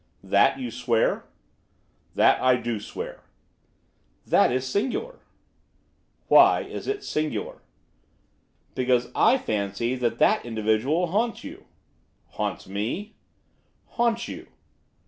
[0.23, 1.25] 'That you swear?'
[2.15, 3.21] 'That I do swear.'
[4.25, 5.19] 'That is singular.'
[6.27, 7.61] 'Why is it singular?'
[8.73, 11.65] 'Because I fancy that that individual haunts you.'
[12.29, 13.13] 'Haunts me?'
[13.89, 14.47] 'Haunts you.